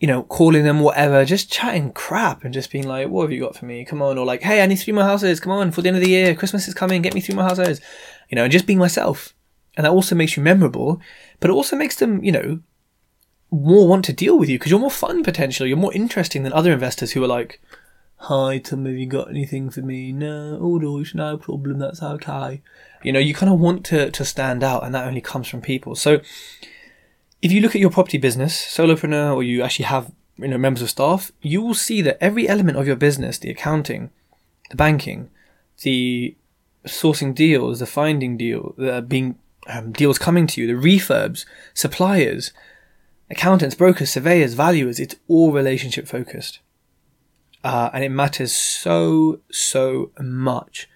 you 0.00 0.08
know, 0.08 0.22
calling 0.22 0.64
them 0.64 0.80
whatever, 0.80 1.24
just 1.24 1.52
chatting 1.52 1.92
crap 1.92 2.44
and 2.44 2.54
just 2.54 2.70
being 2.70 2.86
like, 2.86 3.08
what 3.08 3.22
have 3.22 3.32
you 3.32 3.40
got 3.40 3.56
for 3.56 3.64
me? 3.64 3.84
Come 3.84 4.02
on. 4.02 4.18
Or 4.18 4.24
like, 4.24 4.42
hey, 4.42 4.62
I 4.62 4.66
need 4.66 4.76
three 4.76 4.92
more 4.92 5.04
houses. 5.04 5.40
Come 5.40 5.52
on, 5.52 5.72
for 5.72 5.82
the 5.82 5.88
end 5.88 5.96
of 5.96 6.02
the 6.02 6.10
year, 6.10 6.34
Christmas 6.34 6.68
is 6.68 6.74
coming, 6.74 7.02
get 7.02 7.14
me 7.14 7.20
three 7.20 7.34
more 7.34 7.44
houses. 7.44 7.80
You 8.28 8.36
know, 8.36 8.44
and 8.44 8.52
just 8.52 8.66
being 8.66 8.78
myself. 8.78 9.34
And 9.76 9.84
that 9.84 9.92
also 9.92 10.14
makes 10.14 10.36
you 10.36 10.42
memorable, 10.42 11.00
but 11.40 11.50
it 11.50 11.54
also 11.54 11.74
makes 11.74 11.96
them, 11.96 12.22
you 12.22 12.32
know, 12.32 12.60
more 13.54 13.88
want 13.88 14.04
to 14.06 14.12
deal 14.12 14.38
with 14.38 14.48
you 14.48 14.58
because 14.58 14.70
you're 14.70 14.80
more 14.80 14.90
fun 14.90 15.22
potentially. 15.22 15.68
You're 15.68 15.78
more 15.78 15.94
interesting 15.94 16.42
than 16.42 16.52
other 16.52 16.72
investors 16.72 17.12
who 17.12 17.22
are 17.24 17.28
like, 17.28 17.60
hi, 18.16 18.58
Tom, 18.58 18.86
have 18.86 18.94
you 18.94 19.06
got 19.06 19.30
anything 19.30 19.70
for 19.70 19.80
me? 19.80 20.12
No, 20.12 20.58
oh, 20.60 21.00
it's 21.00 21.14
no 21.14 21.36
problem. 21.36 21.78
That's 21.78 22.02
okay. 22.02 22.62
You 23.02 23.12
know, 23.12 23.18
you 23.18 23.34
kind 23.34 23.52
of 23.52 23.60
want 23.60 23.84
to, 23.86 24.10
to 24.10 24.24
stand 24.24 24.64
out 24.64 24.84
and 24.84 24.94
that 24.94 25.06
only 25.06 25.20
comes 25.20 25.48
from 25.48 25.60
people. 25.60 25.94
So, 25.94 26.20
if 27.42 27.52
you 27.52 27.60
look 27.60 27.74
at 27.74 27.80
your 27.80 27.90
property 27.90 28.16
business, 28.16 28.58
solopreneur, 28.74 29.34
or 29.34 29.42
you 29.42 29.62
actually 29.62 29.84
have 29.84 30.10
you 30.38 30.48
know 30.48 30.58
members 30.58 30.82
of 30.82 30.90
staff, 30.90 31.30
you 31.42 31.60
will 31.60 31.74
see 31.74 32.00
that 32.02 32.16
every 32.20 32.48
element 32.48 32.78
of 32.78 32.86
your 32.86 32.96
business, 32.96 33.38
the 33.38 33.50
accounting, 33.50 34.10
the 34.70 34.76
banking, 34.76 35.30
the 35.82 36.34
sourcing 36.86 37.34
deals, 37.34 37.80
the 37.80 37.86
finding 37.86 38.36
deal, 38.36 38.74
the 38.78 39.02
being 39.02 39.38
um, 39.68 39.92
deals 39.92 40.18
coming 40.18 40.46
to 40.46 40.60
you, 40.60 40.66
the 40.66 40.72
refurbs, 40.72 41.44
suppliers, 41.74 42.52
accountants, 43.36 43.74
brokers, 43.74 44.10
surveyors, 44.10 44.54
valuers, 44.54 45.00
it's 45.00 45.16
all 45.28 45.52
relationship 45.52 46.06
focused. 46.06 46.60
Uh, 47.62 47.90
and 47.92 48.04
it 48.04 48.10
matters 48.10 48.54
so, 48.54 49.40
so 49.50 50.10
much. 50.20 50.88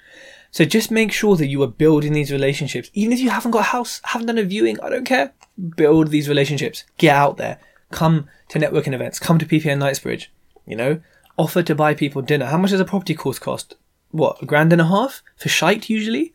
So 0.50 0.64
just 0.64 0.90
make 0.90 1.12
sure 1.12 1.36
that 1.36 1.46
you 1.46 1.62
are 1.62 1.68
building 1.68 2.12
these 2.12 2.32
relationships. 2.32 2.90
Even 2.94 3.12
if 3.12 3.20
you 3.20 3.30
haven't 3.30 3.50
got 3.52 3.60
a 3.60 3.74
house, 3.74 4.00
haven't 4.04 4.26
done 4.26 4.38
a 4.38 4.44
viewing, 4.44 4.80
I 4.80 4.88
don't 4.88 5.04
care 5.04 5.32
build 5.76 6.08
these 6.08 6.28
relationships. 6.28 6.84
Get 6.96 7.14
out 7.14 7.36
there. 7.36 7.58
Come 7.90 8.28
to 8.48 8.58
networking 8.58 8.94
events. 8.94 9.18
Come 9.18 9.38
to 9.38 9.46
PPN 9.46 9.78
Knightsbridge. 9.78 10.32
You 10.66 10.76
know, 10.76 11.00
offer 11.36 11.62
to 11.62 11.74
buy 11.74 11.94
people 11.94 12.22
dinner. 12.22 12.46
How 12.46 12.58
much 12.58 12.70
does 12.70 12.80
a 12.80 12.84
property 12.84 13.14
course 13.14 13.38
cost? 13.38 13.74
What, 14.10 14.42
a 14.42 14.46
grand 14.46 14.72
and 14.72 14.80
a 14.80 14.86
half 14.86 15.22
for 15.36 15.48
shite 15.48 15.90
usually? 15.90 16.34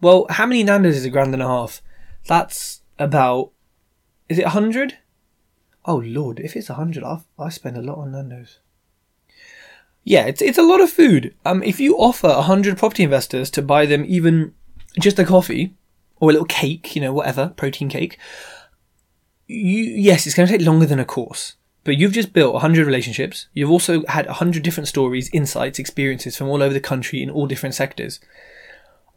Well, 0.00 0.26
how 0.30 0.46
many 0.46 0.64
nandos 0.64 0.92
is 0.92 1.04
a 1.04 1.10
grand 1.10 1.34
and 1.34 1.42
a 1.42 1.46
half? 1.46 1.82
That's 2.26 2.82
about. 2.98 3.52
Is 4.28 4.38
it 4.38 4.44
a 4.44 4.50
hundred? 4.50 4.98
Oh 5.90 5.96
lord, 5.96 6.38
if 6.38 6.54
it's 6.54 6.70
a 6.70 6.74
hundred, 6.74 7.02
I 7.02 7.48
spend 7.48 7.76
a 7.76 7.82
lot 7.82 7.98
on 7.98 8.12
nandos. 8.12 8.58
Yeah, 10.04 10.26
it's 10.26 10.40
it's 10.40 10.56
a 10.56 10.62
lot 10.62 10.80
of 10.80 10.88
food. 10.88 11.34
Um, 11.44 11.64
if 11.64 11.80
you 11.80 11.96
offer 11.96 12.28
a 12.28 12.42
hundred 12.42 12.78
property 12.78 13.02
investors 13.02 13.50
to 13.50 13.60
buy 13.60 13.86
them 13.86 14.04
even 14.06 14.54
just 15.00 15.18
a 15.18 15.24
coffee 15.24 15.74
or 16.20 16.30
a 16.30 16.32
little 16.32 16.46
cake, 16.46 16.94
you 16.94 17.02
know, 17.02 17.12
whatever, 17.12 17.48
protein 17.56 17.88
cake, 17.88 18.20
you, 19.48 19.82
yes, 19.82 20.28
it's 20.28 20.36
going 20.36 20.46
to 20.46 20.56
take 20.56 20.64
longer 20.64 20.86
than 20.86 21.00
a 21.00 21.04
course, 21.04 21.56
but 21.82 21.96
you've 21.96 22.12
just 22.12 22.32
built 22.32 22.52
100 22.52 22.86
relationships. 22.86 23.48
You've 23.52 23.72
also 23.72 24.06
had 24.06 24.26
100 24.26 24.62
different 24.62 24.86
stories, 24.86 25.28
insights, 25.32 25.80
experiences 25.80 26.36
from 26.36 26.46
all 26.46 26.62
over 26.62 26.72
the 26.72 26.78
country 26.78 27.20
in 27.20 27.30
all 27.30 27.48
different 27.48 27.74
sectors. 27.74 28.20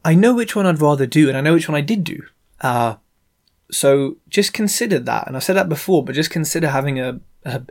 I 0.04 0.16
know 0.16 0.34
which 0.34 0.56
one 0.56 0.66
I'd 0.66 0.82
rather 0.82 1.06
do, 1.06 1.30
and 1.30 1.38
I 1.38 1.42
know 1.42 1.54
which 1.54 1.70
one 1.70 1.78
I 1.78 1.82
did 1.82 2.04
do. 2.04 2.24
Uh, 2.62 2.96
so 3.74 4.18
just 4.30 4.54
consider 4.54 5.00
that, 5.00 5.28
and 5.28 5.36
I've 5.36 5.44
said 5.44 5.58
that 5.58 5.70
before, 5.70 6.04
but 6.04 6.16
just 6.16 6.30
consider 6.30 6.70
having 6.70 7.00
a, 7.00 7.20
a 7.44 7.62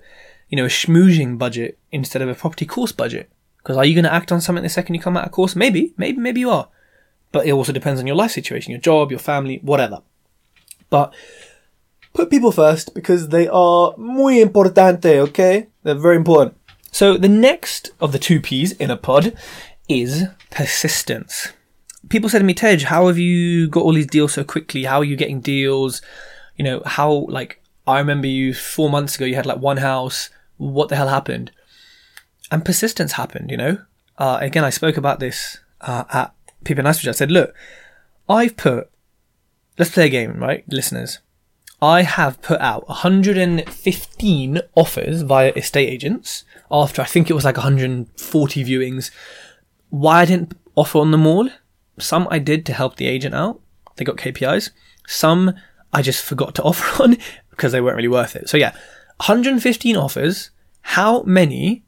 you 0.48 0.56
know, 0.56 0.64
a 0.64 0.68
schmoozing 0.68 1.38
budget 1.38 1.78
instead 1.90 2.22
of 2.22 2.28
a 2.28 2.34
property 2.34 2.66
course 2.66 2.92
budget. 2.92 3.30
Because 3.58 3.76
are 3.76 3.84
you 3.84 3.94
going 3.94 4.04
to 4.04 4.12
act 4.12 4.32
on 4.32 4.40
something 4.40 4.62
the 4.62 4.68
second 4.68 4.94
you 4.94 5.00
come 5.00 5.16
out 5.16 5.24
of 5.24 5.32
course? 5.32 5.54
Maybe, 5.54 5.94
maybe, 5.96 6.18
maybe 6.18 6.40
you 6.40 6.50
are. 6.50 6.68
but 7.32 7.46
it 7.46 7.52
also 7.52 7.72
depends 7.72 7.98
on 7.98 8.06
your 8.06 8.14
life 8.14 8.30
situation, 8.30 8.70
your 8.70 8.80
job, 8.80 9.10
your 9.10 9.18
family, 9.18 9.58
whatever. 9.62 10.02
But 10.90 11.12
put 12.12 12.30
people 12.30 12.52
first 12.52 12.94
because 12.94 13.30
they 13.30 13.48
are 13.48 13.94
muy 13.96 14.44
importante, 14.44 15.16
okay? 15.28 15.68
They're 15.82 15.94
very 15.94 16.16
important. 16.16 16.56
So 16.92 17.16
the 17.16 17.28
next 17.28 17.90
of 18.00 18.12
the 18.12 18.18
two 18.18 18.40
P's 18.40 18.72
in 18.72 18.90
a 18.90 18.98
pod 18.98 19.34
is 19.88 20.24
persistence. 20.50 21.52
People 22.08 22.28
said 22.28 22.38
to 22.38 22.44
me, 22.44 22.54
Tej, 22.54 22.84
how 22.84 23.06
have 23.06 23.18
you 23.18 23.68
got 23.68 23.82
all 23.82 23.92
these 23.92 24.06
deals 24.06 24.34
so 24.34 24.44
quickly? 24.44 24.84
How 24.84 24.98
are 24.98 25.04
you 25.04 25.16
getting 25.16 25.40
deals? 25.40 26.02
You 26.56 26.64
know, 26.64 26.82
how, 26.84 27.26
like, 27.28 27.62
I 27.86 27.98
remember 27.98 28.26
you 28.26 28.54
four 28.54 28.90
months 28.90 29.16
ago, 29.16 29.24
you 29.24 29.34
had 29.34 29.46
like 29.46 29.58
one 29.58 29.78
house. 29.78 30.30
What 30.56 30.88
the 30.88 30.96
hell 30.96 31.08
happened? 31.08 31.52
And 32.50 32.64
persistence 32.64 33.12
happened, 33.12 33.50
you 33.50 33.56
know? 33.56 33.78
Uh, 34.18 34.38
again, 34.40 34.64
I 34.64 34.70
spoke 34.70 34.96
about 34.96 35.20
this 35.20 35.58
uh, 35.80 36.04
at 36.12 36.34
People 36.64 36.84
Nice 36.84 37.06
I 37.06 37.12
said, 37.12 37.30
look, 37.30 37.54
I've 38.28 38.56
put, 38.56 38.90
let's 39.78 39.90
play 39.90 40.06
a 40.06 40.10
game, 40.10 40.38
right, 40.38 40.64
listeners? 40.68 41.18
I 41.80 42.02
have 42.02 42.40
put 42.42 42.60
out 42.60 42.88
115 42.88 44.60
offers 44.76 45.22
via 45.22 45.52
estate 45.56 45.88
agents 45.88 46.44
after 46.70 47.02
I 47.02 47.06
think 47.06 47.28
it 47.28 47.34
was 47.34 47.44
like 47.44 47.56
140 47.56 48.64
viewings. 48.64 49.10
Why 49.90 50.20
I 50.20 50.24
didn't 50.26 50.56
offer 50.76 50.98
on 50.98 51.10
them 51.10 51.26
all? 51.26 51.48
Some 51.98 52.26
I 52.30 52.38
did 52.38 52.64
to 52.66 52.72
help 52.72 52.96
the 52.96 53.06
agent 53.06 53.34
out. 53.34 53.60
They 53.96 54.04
got 54.04 54.16
KPIs. 54.16 54.70
Some 55.06 55.54
I 55.92 56.02
just 56.02 56.24
forgot 56.24 56.54
to 56.56 56.62
offer 56.64 57.02
on 57.02 57.16
because 57.50 57.72
they 57.72 57.80
weren't 57.80 57.96
really 57.96 58.08
worth 58.08 58.36
it. 58.36 58.48
So 58.48 58.56
yeah, 58.56 58.72
115 59.18 59.96
offers. 59.96 60.50
How 60.82 61.22
many 61.22 61.84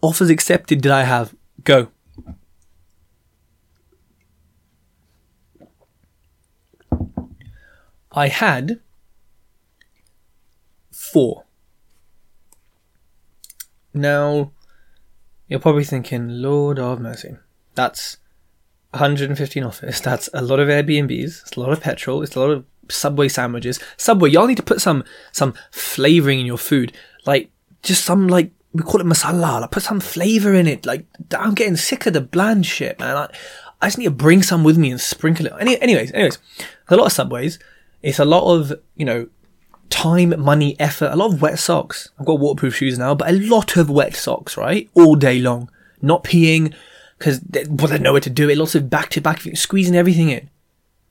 offers 0.00 0.30
accepted 0.30 0.80
did 0.80 0.92
I 0.92 1.02
have? 1.02 1.34
Go. 1.64 1.88
I 8.12 8.28
had 8.28 8.80
four. 10.90 11.44
Now, 13.92 14.52
you're 15.48 15.60
probably 15.60 15.84
thinking, 15.84 16.28
Lord 16.28 16.78
of 16.78 16.98
mercy. 16.98 17.36
That's 17.74 18.16
115 18.90 19.62
offers. 19.62 20.00
That's 20.00 20.28
a 20.32 20.42
lot 20.42 20.60
of 20.60 20.68
Airbnbs. 20.68 21.42
It's 21.42 21.56
a 21.56 21.60
lot 21.60 21.72
of 21.72 21.80
petrol. 21.80 22.22
It's 22.22 22.36
a 22.36 22.40
lot 22.40 22.50
of 22.50 22.64
Subway 22.88 23.28
sandwiches. 23.28 23.80
Subway, 23.96 24.30
y'all 24.30 24.46
need 24.46 24.56
to 24.56 24.62
put 24.62 24.80
some 24.80 25.04
some 25.32 25.54
flavoring 25.72 26.40
in 26.40 26.46
your 26.46 26.58
food. 26.58 26.92
Like 27.26 27.50
just 27.82 28.04
some 28.04 28.28
like 28.28 28.52
we 28.72 28.82
call 28.82 29.00
it 29.00 29.06
masala. 29.06 29.60
Like 29.60 29.70
put 29.70 29.82
some 29.82 30.00
flavor 30.00 30.54
in 30.54 30.66
it. 30.66 30.86
Like 30.86 31.06
I'm 31.36 31.54
getting 31.54 31.76
sick 31.76 32.06
of 32.06 32.12
the 32.12 32.20
bland 32.20 32.64
shit, 32.64 32.98
man. 33.00 33.16
I, 33.16 33.28
I 33.80 33.86
just 33.88 33.98
need 33.98 34.04
to 34.04 34.10
bring 34.10 34.42
some 34.42 34.64
with 34.64 34.78
me 34.78 34.90
and 34.90 35.00
sprinkle 35.00 35.46
it. 35.46 35.52
Any, 35.58 35.80
anyways, 35.80 36.12
anyways, 36.12 36.38
a 36.88 36.96
lot 36.96 37.06
of 37.06 37.12
Subways. 37.12 37.58
It's 38.02 38.18
a 38.18 38.24
lot 38.24 38.54
of 38.54 38.72
you 38.94 39.04
know 39.04 39.28
time, 39.90 40.38
money, 40.40 40.78
effort. 40.78 41.10
A 41.12 41.16
lot 41.16 41.32
of 41.32 41.42
wet 41.42 41.58
socks. 41.58 42.10
I've 42.18 42.26
got 42.26 42.40
waterproof 42.40 42.76
shoes 42.76 42.98
now, 42.98 43.14
but 43.14 43.28
a 43.28 43.32
lot 43.32 43.76
of 43.76 43.90
wet 43.90 44.14
socks, 44.14 44.56
right, 44.56 44.88
all 44.94 45.16
day 45.16 45.40
long. 45.40 45.70
Not 46.02 46.24
peeing 46.24 46.74
because 47.18 47.40
they, 47.40 47.64
well, 47.68 47.88
they 47.88 47.98
know 47.98 48.12
where 48.12 48.20
to 48.20 48.30
do 48.30 48.48
it. 48.48 48.58
Lots 48.58 48.74
of 48.74 48.90
back 48.90 49.10
to 49.10 49.20
back, 49.20 49.42
squeezing 49.54 49.96
everything 49.96 50.30
in 50.30 50.50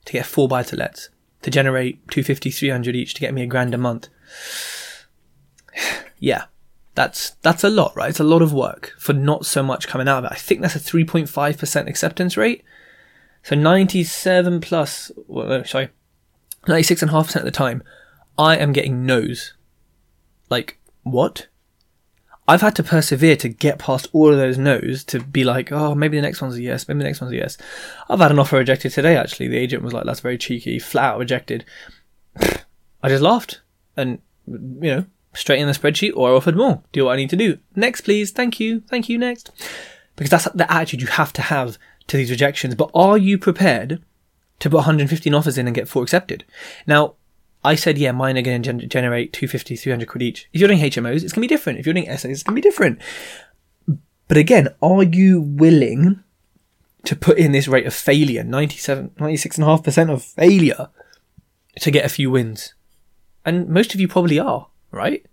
to 0.05 0.13
get 0.13 0.25
four 0.25 0.47
buy 0.47 0.63
to 0.63 0.75
lets 0.75 1.09
to 1.41 1.51
generate 1.51 2.07
250, 2.09 2.49
300 2.49 2.95
each 2.95 3.13
to 3.13 3.21
get 3.21 3.33
me 3.33 3.43
a 3.43 3.47
grand 3.47 3.73
a 3.73 3.77
month. 3.77 4.09
yeah, 6.19 6.45
that's 6.95 7.31
that's 7.41 7.63
a 7.63 7.69
lot, 7.69 7.95
right? 7.95 8.09
It's 8.09 8.19
a 8.19 8.23
lot 8.23 8.41
of 8.41 8.53
work 8.53 8.93
for 8.97 9.13
not 9.13 9.45
so 9.45 9.61
much 9.61 9.87
coming 9.87 10.07
out 10.07 10.19
of 10.19 10.25
it. 10.25 10.33
I 10.33 10.37
think 10.37 10.61
that's 10.61 10.75
a 10.75 10.79
3.5% 10.79 11.87
acceptance 11.87 12.37
rate. 12.37 12.63
So 13.43 13.55
97 13.55 14.59
plus, 14.59 15.11
well, 15.27 15.63
sorry, 15.65 15.89
96.5% 16.65 17.35
of 17.35 17.43
the 17.43 17.51
time, 17.51 17.83
I 18.39 18.57
am 18.57 18.73
getting 18.73 19.05
no's. 19.05 19.53
Like, 20.49 20.79
what? 21.03 21.47
I've 22.47 22.61
had 22.61 22.75
to 22.75 22.83
persevere 22.83 23.35
to 23.37 23.49
get 23.49 23.79
past 23.79 24.07
all 24.13 24.31
of 24.31 24.37
those 24.37 24.57
no's 24.57 25.03
to 25.05 25.19
be 25.19 25.43
like, 25.43 25.71
oh, 25.71 25.95
maybe 25.95 26.17
the 26.17 26.21
next 26.21 26.41
one's 26.41 26.55
a 26.55 26.61
yes, 26.61 26.87
maybe 26.87 26.99
the 26.99 27.05
next 27.05 27.21
one's 27.21 27.33
a 27.33 27.37
yes. 27.37 27.57
I've 28.07 28.19
had 28.19 28.31
an 28.31 28.39
offer 28.39 28.57
rejected 28.57 28.91
today, 28.91 29.17
actually. 29.17 29.47
The 29.47 29.57
agent 29.57 29.81
was 29.81 29.93
like, 29.93 30.05
that's 30.05 30.19
very 30.19 30.37
cheeky, 30.37 30.77
flat 30.77 31.13
out 31.13 31.19
rejected. 31.19 31.65
I 32.37 33.09
just 33.09 33.23
laughed 33.23 33.61
and, 33.97 34.19
you 34.47 34.79
know, 34.81 35.05
straight 35.33 35.59
in 35.59 35.67
the 35.67 35.73
spreadsheet 35.73 36.15
or 36.15 36.29
I 36.29 36.33
offered 36.33 36.55
more. 36.55 36.83
Do 36.91 37.05
what 37.05 37.13
I 37.13 37.17
need 37.17 37.29
to 37.31 37.35
do. 37.35 37.57
Next, 37.75 38.01
please. 38.01 38.31
Thank 38.31 38.59
you. 38.59 38.81
Thank 38.81 39.09
you. 39.09 39.17
Next. 39.17 39.51
Because 40.15 40.29
that's 40.29 40.45
the 40.55 40.71
attitude 40.71 41.01
you 41.01 41.07
have 41.07 41.33
to 41.33 41.41
have 41.41 41.77
to 42.07 42.17
these 42.17 42.31
rejections. 42.31 42.75
But 42.75 42.91
are 42.93 43.17
you 43.17 43.37
prepared 43.37 44.01
to 44.59 44.69
put 44.69 44.77
115 44.77 45.33
offers 45.33 45.57
in 45.57 45.67
and 45.67 45.75
get 45.75 45.87
four 45.87 46.03
accepted? 46.03 46.45
Now, 46.87 47.15
I 47.65 47.75
said, 47.75 47.97
yeah, 47.97 48.11
mine 48.11 48.37
are 48.37 48.43
going 48.43 48.61
to 48.61 48.73
gen- 48.73 48.89
generate 48.89 49.33
250, 49.33 49.75
300 49.75 50.07
quid 50.07 50.21
each. 50.21 50.49
If 50.53 50.61
you're 50.61 50.67
doing 50.67 50.79
HMOs, 50.79 51.23
it's 51.23 51.33
going 51.33 51.41
to 51.41 51.41
be 51.41 51.47
different. 51.47 51.79
If 51.79 51.85
you're 51.85 51.93
doing 51.93 52.05
SAs, 52.05 52.25
it's 52.25 52.43
going 52.43 52.55
to 52.55 52.61
be 52.61 52.67
different. 52.67 52.99
But 54.27 54.37
again, 54.37 54.69
are 54.81 55.03
you 55.03 55.41
willing 55.41 56.23
to 57.05 57.15
put 57.15 57.37
in 57.39 57.51
this 57.51 57.67
rate 57.67 57.87
of 57.87 57.93
failure, 57.93 58.43
97, 58.43 59.11
96.5% 59.17 60.13
of 60.13 60.23
failure 60.23 60.89
to 61.79 61.91
get 61.91 62.05
a 62.05 62.09
few 62.09 62.29
wins? 62.29 62.75
And 63.43 63.67
most 63.67 63.93
of 63.95 63.99
you 63.99 64.07
probably 64.07 64.39
are, 64.39 64.67
right? 64.91 65.25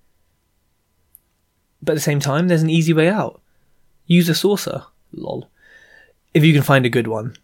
But 1.83 1.93
at 1.93 1.97
the 1.97 2.01
same 2.01 2.21
time, 2.21 2.49
there's 2.49 2.63
an 2.63 2.71
easy 2.71 2.95
way 2.95 3.09
out. 3.09 3.43
Use 4.07 4.29
a 4.29 4.33
sourcer. 4.33 4.87
Lol. 5.13 5.51
If 6.33 6.45
you 6.45 6.55
can 6.55 6.63
find 6.63 6.87
a 6.87 6.91
good 6.91 7.09
one. 7.09 7.37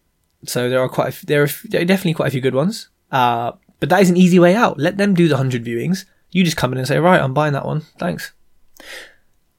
So 0.46 0.70
there 0.70 0.80
are 0.80 0.88
quite, 0.88 1.22
a, 1.22 1.26
there, 1.26 1.42
are, 1.42 1.48
there 1.64 1.82
are 1.82 1.84
definitely 1.84 2.14
quite 2.14 2.28
a 2.28 2.30
few 2.30 2.40
good 2.40 2.54
ones. 2.54 2.88
Uh, 3.10 3.52
but 3.80 3.88
that 3.88 4.02
is 4.02 4.10
an 4.10 4.16
easy 4.16 4.38
way 4.38 4.54
out. 4.54 4.78
Let 4.78 4.96
them 4.96 5.14
do 5.14 5.28
the 5.28 5.34
100 5.34 5.64
viewings. 5.64 6.04
You 6.30 6.44
just 6.44 6.56
come 6.56 6.72
in 6.72 6.78
and 6.78 6.86
say, 6.86 6.98
right, 6.98 7.20
I'm 7.20 7.34
buying 7.34 7.52
that 7.52 7.66
one. 7.66 7.82
Thanks. 7.98 8.32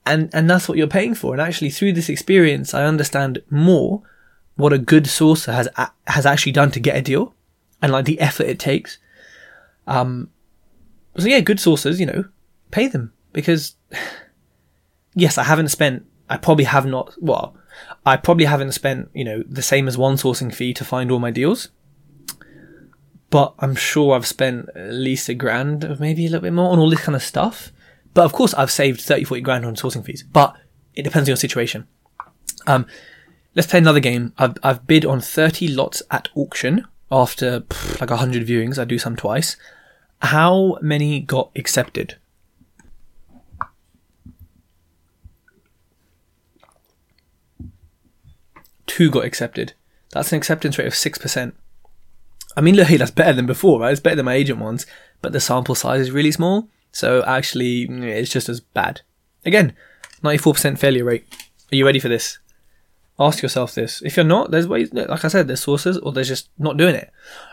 And, 0.05 0.29
and 0.33 0.49
that's 0.49 0.67
what 0.67 0.77
you're 0.77 0.88
paying 0.88 1.15
for. 1.15 1.33
And 1.33 1.41
actually, 1.41 1.69
through 1.69 1.93
this 1.93 2.09
experience, 2.09 2.73
I 2.73 2.85
understand 2.85 3.41
more 3.49 4.01
what 4.55 4.73
a 4.73 4.77
good 4.77 5.05
sourcer 5.05 5.53
has, 5.53 5.69
has 6.07 6.25
actually 6.25 6.51
done 6.51 6.71
to 6.71 6.79
get 6.79 6.97
a 6.97 7.01
deal 7.01 7.33
and 7.81 7.91
like 7.91 8.05
the 8.05 8.19
effort 8.19 8.47
it 8.47 8.59
takes. 8.59 8.97
Um, 9.88 10.29
so 11.17 11.27
yeah, 11.27 11.39
good 11.39 11.57
sourcers, 11.57 11.99
you 11.99 12.05
know, 12.05 12.25
pay 12.71 12.88
them 12.88 13.13
because 13.33 13.75
yes, 15.15 15.38
I 15.38 15.43
haven't 15.43 15.69
spent, 15.69 16.05
I 16.29 16.38
probably 16.38 16.65
have 16.65 16.85
not, 16.85 17.13
well, 17.21 17.55
I 18.05 18.17
probably 18.17 18.45
haven't 18.45 18.73
spent, 18.73 19.09
you 19.13 19.23
know, 19.23 19.43
the 19.47 19.61
same 19.61 19.88
as 19.88 19.97
one 19.97 20.15
sourcing 20.15 20.53
fee 20.53 20.73
to 20.73 20.83
find 20.83 21.11
all 21.11 21.19
my 21.19 21.31
deals 21.31 21.69
but 23.29 23.53
I'm 23.59 23.75
sure 23.75 24.15
I've 24.15 24.27
spent 24.27 24.69
at 24.75 24.93
least 24.93 25.29
a 25.29 25.33
grand 25.33 26.00
maybe 26.00 26.25
a 26.25 26.29
little 26.29 26.41
bit 26.41 26.53
more 26.53 26.71
on 26.71 26.79
all 26.79 26.89
this 26.89 27.01
kind 27.01 27.15
of 27.15 27.24
stuff. 27.24 27.71
But 28.13 28.25
of 28.25 28.33
course, 28.33 28.53
I've 28.55 28.71
saved 28.71 29.01
30, 29.01 29.24
40 29.25 29.41
grand 29.41 29.65
on 29.65 29.75
sourcing 29.75 30.03
fees, 30.03 30.24
but 30.24 30.55
it 30.95 31.03
depends 31.03 31.27
on 31.27 31.31
your 31.31 31.38
situation. 31.38 31.88
Um, 32.65 32.88
let's 33.55 33.67
play 33.67 33.79
another 33.79 34.00
game. 34.00 34.33
I've, 34.38 34.57
I've 34.63 34.88
bid 34.88 35.05
on 35.05 35.21
30 35.21 35.67
lots 35.69 36.01
at 36.09 36.29
auction 36.36 36.86
after 37.12 37.62
pff, 37.62 38.01
like 38.01 38.09
100 38.09 38.48
viewings. 38.48 38.79
I 38.79 38.86
do 38.86 38.98
some 38.98 39.15
twice. 39.15 39.57
How 40.21 40.77
many 40.81 41.19
got 41.19 41.51
accepted? 41.55 42.17
Two 48.86 49.12
got 49.12 49.24
accepted. 49.24 49.74
That's 50.12 50.31
an 50.31 50.38
acceptance 50.38 50.77
rate 50.77 50.88
of 50.88 50.93
6%. 50.93 51.53
I 52.59 52.61
mean, 52.61 52.75
look, 52.75 52.89
that's 52.89 53.09
better 53.09 53.33
than 53.33 53.45
before, 53.45 53.79
right? 53.79 53.91
It's 53.91 54.01
better 54.01 54.17
than 54.17 54.25
my 54.25 54.33
agent 54.33 54.59
ones, 54.59 54.85
but 55.21 55.31
the 55.31 55.39
sample 55.39 55.75
size 55.75 56.01
is 56.01 56.11
really 56.11 56.31
small, 56.31 56.67
so 56.91 57.23
actually, 57.23 57.83
it's 57.83 58.29
just 58.29 58.49
as 58.49 58.59
bad. 58.59 59.01
Again, 59.45 59.73
94% 60.23 60.77
failure 60.77 61.05
rate. 61.05 61.25
Are 61.71 61.75
you 61.75 61.85
ready 61.85 61.99
for 61.99 62.09
this? 62.09 62.39
Ask 63.17 63.41
yourself 63.41 63.75
this. 63.75 64.01
If 64.01 64.17
you're 64.17 64.25
not, 64.25 64.51
there's 64.51 64.67
ways, 64.67 64.93
like 64.93 65.23
I 65.23 65.29
said, 65.29 65.47
there's 65.47 65.65
sourcers, 65.65 65.97
or 66.03 66.11
there's 66.11 66.27
just 66.27 66.49
not 66.57 66.75
doing 66.75 66.95
it. 66.95 67.11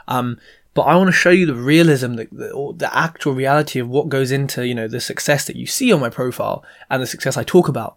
Um, 0.08 0.38
but 0.74 0.82
I 0.82 0.96
want 0.96 1.08
to 1.08 1.12
show 1.12 1.30
you 1.30 1.46
the 1.46 1.54
realism, 1.54 2.16
the, 2.16 2.26
the, 2.32 2.74
the 2.76 2.96
actual 2.96 3.32
reality 3.32 3.78
of 3.78 3.88
what 3.88 4.08
goes 4.08 4.32
into, 4.32 4.66
you 4.66 4.74
know, 4.74 4.88
the 4.88 5.00
success 5.00 5.44
that 5.46 5.56
you 5.56 5.66
see 5.66 5.92
on 5.92 6.00
my 6.00 6.10
profile 6.10 6.64
and 6.90 7.00
the 7.00 7.06
success 7.06 7.36
I 7.36 7.44
talk 7.44 7.68
about. 7.68 7.96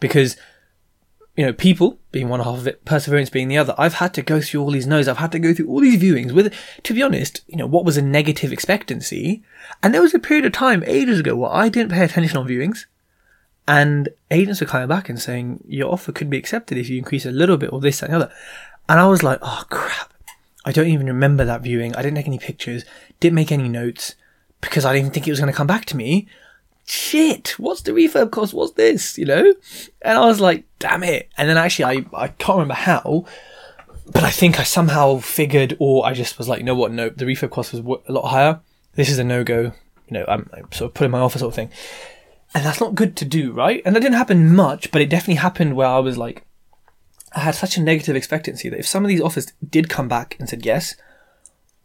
Because 0.00 0.36
you 1.36 1.44
know, 1.44 1.52
people 1.52 1.98
being 2.12 2.28
one 2.28 2.40
half 2.40 2.56
of 2.56 2.66
it, 2.66 2.84
perseverance 2.86 3.28
being 3.28 3.48
the 3.48 3.58
other. 3.58 3.74
I've 3.76 3.94
had 3.94 4.14
to 4.14 4.22
go 4.22 4.40
through 4.40 4.62
all 4.62 4.70
these 4.70 4.86
no's. 4.86 5.06
I've 5.06 5.18
had 5.18 5.32
to 5.32 5.38
go 5.38 5.52
through 5.52 5.68
all 5.68 5.80
these 5.80 6.00
viewings 6.02 6.32
with, 6.32 6.54
to 6.82 6.94
be 6.94 7.02
honest, 7.02 7.42
you 7.46 7.56
know, 7.56 7.66
what 7.66 7.84
was 7.84 7.98
a 7.98 8.02
negative 8.02 8.52
expectancy. 8.52 9.42
And 9.82 9.92
there 9.92 10.00
was 10.00 10.14
a 10.14 10.18
period 10.18 10.46
of 10.46 10.52
time 10.52 10.82
ages 10.86 11.20
ago 11.20 11.36
where 11.36 11.52
I 11.52 11.68
didn't 11.68 11.92
pay 11.92 12.04
attention 12.04 12.38
on 12.38 12.48
viewings. 12.48 12.86
And 13.68 14.08
agents 14.30 14.60
were 14.60 14.66
coming 14.66 14.88
back 14.88 15.08
and 15.08 15.20
saying, 15.20 15.62
your 15.68 15.92
offer 15.92 16.10
could 16.10 16.30
be 16.30 16.38
accepted 16.38 16.78
if 16.78 16.88
you 16.88 16.96
increase 16.96 17.26
a 17.26 17.30
little 17.30 17.58
bit 17.58 17.72
or 17.72 17.80
this, 17.80 18.02
and 18.02 18.12
the 18.12 18.16
other. 18.16 18.32
And 18.88 18.98
I 18.98 19.06
was 19.06 19.22
like, 19.22 19.38
oh 19.42 19.64
crap. 19.68 20.14
I 20.64 20.72
don't 20.72 20.88
even 20.88 21.06
remember 21.06 21.44
that 21.44 21.62
viewing. 21.62 21.94
I 21.94 22.02
didn't 22.02 22.16
take 22.16 22.26
any 22.26 22.38
pictures, 22.38 22.84
didn't 23.20 23.34
make 23.34 23.52
any 23.52 23.68
notes 23.68 24.14
because 24.60 24.84
I 24.84 24.94
didn't 24.94 25.12
think 25.12 25.28
it 25.28 25.32
was 25.32 25.38
going 25.38 25.52
to 25.52 25.56
come 25.56 25.66
back 25.66 25.84
to 25.86 25.96
me 25.96 26.28
shit, 26.86 27.58
what's 27.58 27.82
the 27.82 27.92
refurb 27.92 28.30
cost? 28.30 28.54
What's 28.54 28.72
this? 28.72 29.18
You 29.18 29.26
know? 29.26 29.54
And 30.02 30.18
I 30.18 30.24
was 30.24 30.40
like, 30.40 30.64
damn 30.78 31.02
it. 31.02 31.30
And 31.36 31.48
then 31.48 31.58
actually, 31.58 31.84
I, 31.84 32.24
I 32.24 32.28
can't 32.28 32.56
remember 32.56 32.74
how, 32.74 33.26
but 34.06 34.22
I 34.22 34.30
think 34.30 34.58
I 34.58 34.62
somehow 34.62 35.18
figured, 35.18 35.76
or 35.78 36.06
I 36.06 36.12
just 36.12 36.38
was 36.38 36.48
like, 36.48 36.60
you 36.60 36.64
know 36.64 36.74
what? 36.74 36.92
No, 36.92 37.08
the 37.08 37.24
refurb 37.24 37.50
cost 37.50 37.72
was 37.72 37.80
a 38.06 38.12
lot 38.12 38.28
higher. 38.28 38.60
This 38.94 39.10
is 39.10 39.18
a 39.18 39.24
no 39.24 39.44
go. 39.44 39.72
You 40.08 40.18
know, 40.18 40.24
I'm, 40.28 40.48
I'm 40.54 40.70
sort 40.72 40.90
of 40.90 40.94
putting 40.94 41.10
my 41.10 41.18
offer 41.18 41.38
sort 41.38 41.50
of 41.50 41.56
thing, 41.56 41.70
and 42.54 42.64
that's 42.64 42.80
not 42.80 42.94
good 42.94 43.16
to 43.16 43.24
do, 43.24 43.52
right? 43.52 43.82
And 43.84 43.94
that 43.94 44.00
didn't 44.00 44.16
happen 44.16 44.54
much, 44.54 44.92
but 44.92 45.02
it 45.02 45.10
definitely 45.10 45.34
happened 45.34 45.74
where 45.74 45.88
I 45.88 45.98
was 45.98 46.16
like, 46.16 46.44
I 47.34 47.40
had 47.40 47.56
such 47.56 47.76
a 47.76 47.82
negative 47.82 48.14
expectancy 48.14 48.68
that 48.68 48.78
if 48.78 48.86
some 48.86 49.04
of 49.04 49.08
these 49.08 49.20
offers 49.20 49.52
did 49.68 49.88
come 49.88 50.06
back 50.06 50.36
and 50.38 50.48
said 50.48 50.64
yes, 50.64 50.94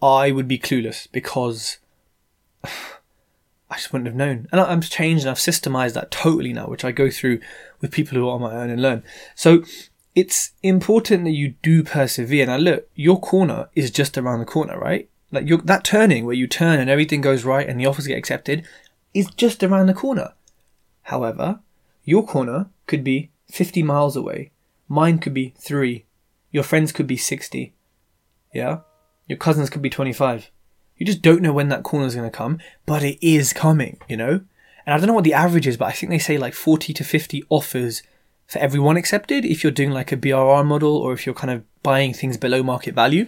I 0.02 0.32
would 0.32 0.48
be 0.48 0.60
clueless 0.60 1.08
because 1.12 1.80
I 3.72 3.76
just 3.78 3.94
wouldn't 3.94 4.08
have 4.08 4.16
known. 4.16 4.50
And 4.52 4.60
I'm 4.60 4.82
changed 4.82 5.24
and 5.24 5.32
I've 5.32 5.38
systemized 5.38 5.94
that 5.94 6.12
totally 6.12 6.52
now, 6.52 6.68
which 6.68 6.84
I 6.84 6.92
go 6.92 7.10
through 7.10 7.40
with 7.80 7.94
people 7.94 8.18
who 8.18 8.28
are 8.28 8.34
on 8.34 8.42
my 8.42 8.54
own 8.54 8.70
and 8.70 8.82
learn. 8.82 9.02
So 9.34 9.64
it's 10.14 10.52
important 10.62 11.24
that 11.24 11.32
you 11.32 11.56
do 11.64 11.82
persevere. 11.82 12.48
Now 12.48 12.58
look, 12.58 12.90
your 12.96 13.18
corner 13.18 13.70
is 13.74 13.90
just 13.90 14.18
around 14.18 14.40
the 14.40 14.46
corner, 14.46 14.78
right? 14.78 15.10
Like 15.32 15.48
that 15.66 15.86
turning 15.86 16.26
where 16.26 16.36
you 16.36 16.48
turn 16.48 16.82
and 16.82 16.90
everything 16.90 17.22
goes 17.22 17.46
right 17.46 17.68
and 17.68 17.80
the 17.80 17.86
offers 17.86 18.08
get 18.08 18.18
accepted 18.18 18.68
is 19.14 19.32
just 19.32 19.64
around 19.64 19.88
the 19.88 19.94
corner. 19.94 20.34
However, 21.04 21.62
your 22.04 22.26
corner 22.28 22.70
could 22.88 23.06
be 23.06 23.32
50 23.50 23.84
miles 23.84 24.18
away. 24.18 24.52
Mine 24.90 25.18
could 25.18 25.34
be 25.34 25.54
three. 25.58 26.04
Your 26.52 26.64
friends 26.64 26.92
could 26.92 27.08
be 27.08 27.16
60. 27.16 27.74
Yeah? 28.54 28.80
Your 29.28 29.38
cousins 29.38 29.70
could 29.70 29.82
be 29.82 29.90
25. 29.90 30.52
You 31.02 31.06
just 31.06 31.24
don't 31.24 31.42
know 31.42 31.52
when 31.52 31.70
that 31.70 31.82
corner 31.82 32.06
is 32.06 32.14
going 32.14 32.30
to 32.30 32.38
come, 32.38 32.60
but 32.86 33.02
it 33.02 33.18
is 33.26 33.54
coming, 33.54 33.98
you 34.08 34.16
know? 34.16 34.42
And 34.86 34.94
I 34.94 34.98
don't 34.98 35.08
know 35.08 35.16
what 35.16 35.24
the 35.24 35.34
average 35.34 35.66
is, 35.66 35.76
but 35.76 35.86
I 35.86 35.94
think 35.94 36.12
they 36.12 36.20
say 36.20 36.38
like 36.38 36.54
40 36.54 36.94
to 36.94 37.04
50 37.04 37.44
offers 37.50 38.04
for 38.46 38.60
everyone 38.60 38.98
accepted 38.98 39.44
if 39.44 39.64
you're 39.64 39.72
doing 39.72 39.90
like 39.90 40.12
a 40.12 40.16
BRR 40.16 40.64
model 40.64 40.96
or 40.96 41.14
if 41.14 41.26
you're 41.26 41.34
kind 41.34 41.50
of 41.50 41.64
buying 41.82 42.14
things 42.14 42.38
below 42.38 42.62
market 42.62 42.94
value. 42.94 43.26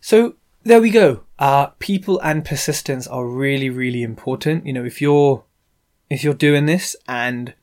So 0.00 0.34
there 0.64 0.80
we 0.80 0.90
go. 0.90 1.20
Uh, 1.38 1.66
people 1.78 2.18
and 2.24 2.44
persistence 2.44 3.06
are 3.06 3.24
really, 3.24 3.70
really 3.70 4.02
important. 4.02 4.66
You 4.66 4.72
know, 4.72 4.84
if 4.84 5.00
you're, 5.00 5.44
if 6.10 6.24
you're 6.24 6.34
doing 6.34 6.66
this 6.66 6.96
and 7.06 7.54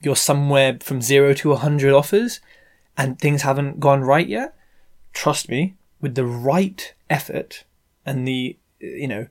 you're 0.00 0.16
somewhere 0.16 0.78
from 0.82 1.00
zero 1.00 1.34
to 1.34 1.52
a 1.52 1.56
hundred 1.56 1.92
offers 1.92 2.40
and 2.98 3.16
things 3.16 3.42
haven't 3.42 3.78
gone 3.78 4.02
right 4.02 4.26
yet, 4.26 4.56
trust 5.12 5.48
me, 5.48 5.76
with 6.00 6.16
the 6.16 6.26
right 6.26 6.94
effort 7.08 7.62
and 8.06 8.26
the 8.26 8.56
you 8.78 9.08
know 9.08 9.26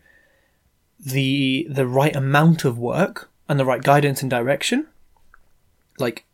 the 1.00 1.66
the 1.70 1.88
right 1.88 2.16
amount 2.16 2.66
of 2.66 2.78
work 2.78 3.30
and 3.48 3.60
the 3.60 3.66
right 3.66 3.84
guidance 3.84 4.22
and 4.22 4.30
direction 4.30 4.88
like 6.00 6.26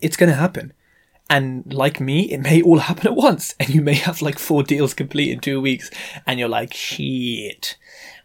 it's 0.00 0.16
going 0.16 0.30
to 0.30 0.36
happen. 0.36 0.72
And 1.30 1.72
like 1.72 2.00
me 2.00 2.30
it 2.32 2.40
may 2.40 2.60
all 2.62 2.78
happen 2.90 3.06
at 3.06 3.16
once. 3.16 3.54
And 3.58 3.70
you 3.70 3.80
may 3.80 3.94
have 3.94 4.22
like 4.22 4.38
four 4.38 4.62
deals 4.62 4.94
complete 4.94 5.30
in 5.30 5.40
2 5.40 5.60
weeks 5.60 5.90
and 6.26 6.38
you're 6.38 6.48
like 6.48 6.74
shit 6.74 7.76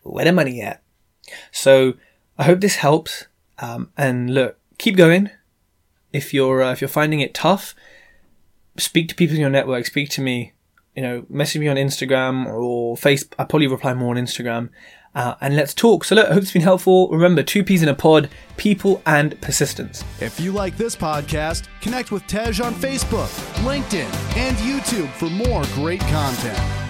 where 0.03 0.25
the 0.25 0.31
money 0.31 0.61
at? 0.61 0.81
So 1.51 1.93
i 2.37 2.43
hope 2.43 2.61
this 2.61 2.77
helps. 2.77 3.27
Um, 3.59 3.91
and 3.97 4.33
look 4.33 4.57
keep 4.77 4.95
going. 4.95 5.29
If 6.13 6.33
you're 6.33 6.61
uh, 6.61 6.71
if 6.71 6.81
you're 6.81 6.87
finding 6.87 7.19
it 7.19 7.33
tough 7.33 7.75
speak 8.77 9.09
to 9.09 9.15
people 9.15 9.35
in 9.35 9.41
your 9.41 9.49
network 9.49 9.87
speak 9.87 10.07
to 10.07 10.21
me 10.21 10.53
you 10.97 11.03
know, 11.03 11.23
message 11.29 11.61
me 11.61 11.67
on 11.67 11.75
Instagram 11.75 12.47
or 12.47 12.97
Face. 12.97 13.23
I 13.37 13.43
probably 13.43 13.67
reply 13.67 13.93
more 13.93 14.17
on 14.17 14.21
Instagram. 14.21 14.69
Uh, 15.13 15.35
and 15.41 15.55
let's 15.55 15.73
talk. 15.73 16.03
So, 16.03 16.15
look, 16.15 16.27
I 16.27 16.33
hope 16.33 16.41
it's 16.41 16.51
been 16.51 16.63
helpful. 16.63 17.09
Remember, 17.09 17.43
two 17.43 17.63
peas 17.63 17.83
in 17.83 17.89
a 17.89 17.93
pod, 17.93 18.29
people 18.57 19.03
and 19.05 19.39
persistence. 19.39 20.03
If 20.19 20.39
you 20.39 20.51
like 20.51 20.75
this 20.75 20.95
podcast, 20.95 21.67
connect 21.81 22.11
with 22.11 22.25
Tej 22.25 22.61
on 22.63 22.73
Facebook, 22.73 23.29
LinkedIn, 23.63 24.11
and 24.37 24.57
YouTube 24.57 25.09
for 25.11 25.29
more 25.29 25.63
great 25.75 26.01
content. 26.01 26.86